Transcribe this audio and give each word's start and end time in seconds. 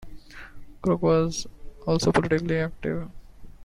Kroc 0.81 0.99
was 1.03 1.45
also 1.85 2.11
politically 2.11 2.57
active. 2.57 3.07